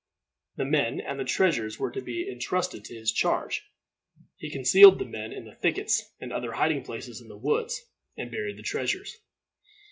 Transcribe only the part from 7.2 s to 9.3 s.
in the woods, and buried the treasures.